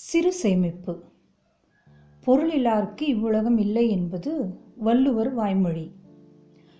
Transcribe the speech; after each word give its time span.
சிறு 0.00 0.32
சேமிப்பு. 0.32 1.02
பொருளில்லார்க்கு 2.26 3.00
இவ்வுலகம் 3.00 3.58
இல்லை 3.58 3.90
என்பது 3.90 4.58
வள்ளுவர் 4.76 5.34
வாய்மொழி. 5.34 5.92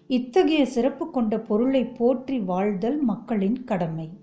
இத்தகைய 0.06 0.66
சிறப்பு 0.66 1.10
கொண்ட 1.10 1.40
பொருளை 1.40 1.84
போற்றி 1.84 2.38
வாழ்தல் 2.38 3.02
மக்களின் 3.02 3.64
கடமை. 3.64 4.20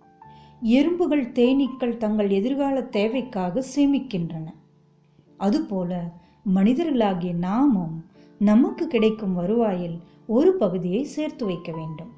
எறும்புகள் 0.59 1.31
தேனீக்கள் 1.31 1.97
தங்கள் 1.97 2.29
எதிர்கால 2.29 2.83
தேவைக்காக 2.83 3.63
சேமிக்கின்றன. 3.75 4.45
அதுபோல 5.37 6.12
மனிதர்களாகிய 6.55 7.33
நாமும் 7.33 8.05
நமக்கு 8.39 8.87
கிடைக்கும் 8.87 9.33
வருவாயில் 9.33 9.99
ஒரு 10.27 10.53
பகுதியை 10.53 11.03
சேர்த்து 11.03 11.46
வைக்க 11.46 11.71
வேண்டும். 11.71 12.12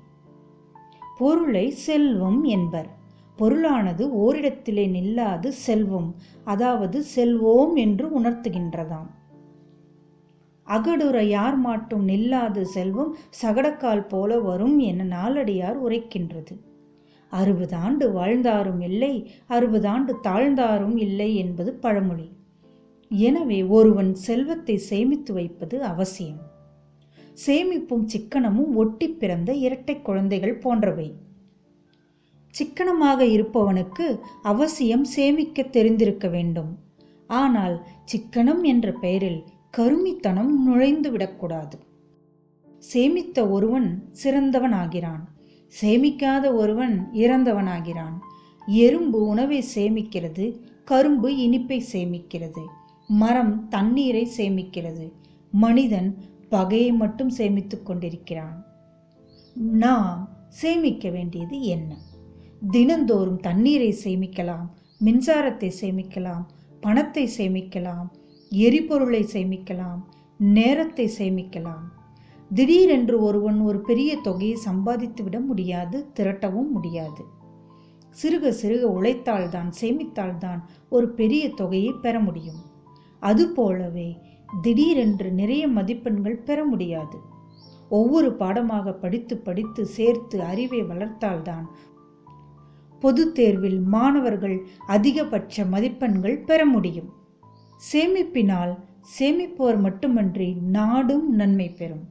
பொருளை 1.17 1.69
செல்வம் 1.69 2.43
என்பர். 2.43 3.05
பொருளானது 3.37 4.03
ஓரிடத்திலே 4.17 4.85
நில்லாது 4.87 5.47
செல்வம் 5.47 6.09
அதாவது 6.43 7.03
செல்வோம் 7.15 7.73
என்று 7.75 8.21
உணர்த்துகின்றதாம். 8.21 9.09
அகடுற 10.67 11.17
யார் 11.21 11.57
மாட்டும் 11.57 12.07
நில்லாது 12.07 12.61
செல்வம் 12.61 13.11
சகடக்கால் 13.41 14.07
போல 14.07 14.39
வரும் 14.39 14.79
என 14.79 15.03
நாளடியார் 15.03 15.77
உரைக்கின்றது. 15.87 16.55
அறுபது 17.29 17.75
ஆண்டு 17.75 18.11
வாழ்ந்தாரும் 18.11 18.81
இல்லை 18.81 19.13
அறுபது 19.47 19.87
ஆண்டு 19.87 20.13
தாழ்ந்தாரும் 20.23 20.97
இல்லை 20.97 21.35
என்பது 21.35 21.73
பழமொழி. 21.73 22.27
எனவே 23.11 23.63
ஒருவன் 23.63 24.11
செல்வத்தை 24.13 24.77
சேமித்து 24.77 25.33
வைப்பது 25.33 25.83
அவசியம். 25.83 26.41
சேமிப்பும் 27.45 28.05
சிக்கனமும் 28.05 28.73
ஒட்டி 28.75 29.07
பிறந்த 29.09 29.53
இரட்டை 29.53 30.01
குழந்தைகள் 30.01 30.57
போன்றவை. 30.57 31.09
சிக்கனமாக 32.57 33.21
இருப்பவனுக்கு 33.35 34.05
அவசியம் 34.51 35.05
சேமிக்க 35.15 35.63
தெரிந்திருக்க 35.77 36.27
வேண்டும். 36.35 36.71
ஆனால் 37.29 37.75
சிக்கனம் 38.11 38.61
என்ற 38.71 38.87
பெயரில் 39.03 39.41
கருமித்தனம் 39.77 40.51
நுழைந்துவிடக்கூடாது 40.67 41.77
சேமித்த 42.83 43.37
ஒருவன் 43.55 43.89
சிறந்தவனாகிறான். 44.21 45.23
சேமிக்காத 45.73 46.45
ஒருவன் 46.61 46.95
இறந்தவனாகிறான். 47.23 48.15
எறும்பு 48.85 49.19
உணவை 49.31 49.59
சேமிக்கிறது 49.75 50.45
கரும்பு 50.91 51.29
இனிப்பை 51.45 51.79
சேமிக்கிறது 51.93 52.63
மரம் 53.09 53.53
தண்ணீரை 53.73 54.23
சேமிக்கிறது 54.37 55.05
மனிதன் 55.53 56.09
பகையை 56.49 56.91
மட்டும் 57.01 57.31
சேமித்துக் 57.37 57.85
கொண்டிருக்கிறான். 57.87 58.57
நாம் 59.83 60.21
சேமிக்க 60.61 61.09
வேண்டியது 61.15 61.57
என்ன? 61.75 61.91
தினந்தோறும் 62.61 63.39
தண்ணீரை 63.39 63.97
சேமிக்கலாம் 64.03 64.67
மின்சாரத்தை 65.05 65.71
சேமிக்கலாம் 65.81 66.45
பணத்தை 66.81 67.29
சேமிக்கலாம் 67.37 68.07
எரிபொருளை 68.49 69.23
சேமிக்கலாம் 69.33 69.99
நேரத்தை 70.37 71.11
சேமிக்கலாம். 71.17 71.85
திடீரென்று 72.53 73.21
ஒருவன் 73.21 73.59
ஒரு 73.59 73.79
பெரிய 73.81 74.17
தொகையை 74.17 74.55
சம்பாதித்து 74.55 75.23
விட 75.23 75.39
முடியாது 75.39 76.07
திரட்டவும் 76.19 76.69
முடியாது. 76.71 77.23
சிறுக 78.23 78.53
சிறுக 78.61 78.83
உழைத்தால்தான் 78.97 79.71
சேமித்தால்தான் 79.81 80.61
ஒரு 80.89 81.09
பெரிய 81.09 81.49
தொகையை 81.49 81.91
பெற 81.91 82.19
முடியும். 82.19 82.61
அதுபோலவே 83.19 84.17
திடீரென்று 84.61 85.31
நிறைய 85.31 85.67
மதிப்பெண்கள் 85.67 86.37
பெற 86.37 86.65
முடியாது. 86.65 87.17
ஒவ்வொரு 87.89 88.33
பாடமாக 88.33 88.93
படித்து 88.93 89.37
படித்து 89.37 89.85
சேர்த்து 89.85 90.41
அறிவை 90.41 90.83
வளர்த்தால்தான் 90.83 91.65
பொது 92.99 93.31
தேர்வில் 93.31 93.79
மாணவர்கள் 93.79 94.57
அதிகபட்ச 94.87 95.65
மதிப்பெண்கள் 95.65 96.37
பெற 96.39 96.65
முடியும். 96.65 97.09
சேமிப்பினால் 97.91 98.73
சேமிப்போர் 99.17 99.79
மட்டுமன்றி 99.79 100.49
நாடும் 100.53 101.27
நன்மை 101.35 101.69
பெறும். 101.69 102.05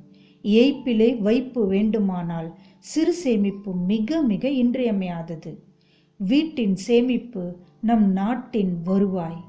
ஏய்ப்பிலே 0.45 1.09
வைப்பு 1.19 1.67
வேண்டுமானால் 1.67 2.48
சிறு 2.79 3.13
சேமிப்பு 3.13 3.75
மிக 3.75 4.20
மிக 4.23 4.48
இன்றியமையாதது. 4.48 5.52
வீட்டின் 6.20 6.77
சேமிப்பு 6.77 7.45
நம் 7.80 8.07
நாட்டின் 8.13 8.73
வருவாய். 8.85 9.41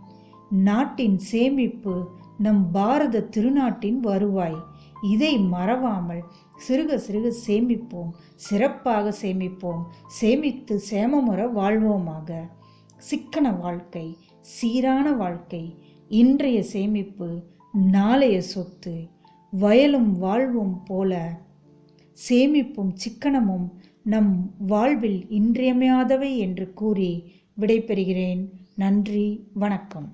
நாட்டின் 0.50 1.18
சேமிப்பு 1.32 1.96
நம் 2.38 2.72
பாரத 2.72 3.28
திருநாட்டின் 3.36 4.00
வருவாய். 4.00 4.60
இதை 5.02 5.38
மறவாமல் 5.38 6.24
சிறுக 6.66 6.98
சிறுக 6.98 7.34
சேமிப்போம் 7.48 8.12
சிறப்பாக 8.36 9.14
சேமிப்போம் 9.22 9.82
சேமித்து 10.08 10.82
சேமமுற 10.90 11.42
வாழ்வோமாக. 11.60 12.30
சிக்கன 12.98 13.52
வாழ்க்கை 13.52 14.18
சீரான 14.42 15.12
வாழ்க்கை 15.12 15.76
இன்றைய 16.08 16.64
சேமிப்பு 16.64 17.30
நாளைய 17.72 18.42
சொத்து 18.42 18.96
வயலும் 19.52 20.18
வாழ்வும் 20.18 20.84
போல. 20.84 21.40
சேமிப்பும் 22.30 22.94
சிக்கனமும் 22.94 23.68
நம் 24.04 24.54
வாழ்வில் 24.68 25.26
இன்றியமையாதவை 25.30 26.38
என்று 26.38 26.74
கூறி 26.74 27.12
விடைபெறுகிறேன். 27.60 28.44
நன்றி 28.76 29.28
வணக்கம். 29.54 30.12